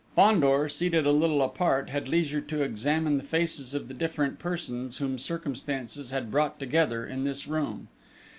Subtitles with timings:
[0.15, 4.97] Fandor, seated a little apart, had leisure to examine the faces of the different persons
[4.97, 7.87] whom circumstances had brought together in this room.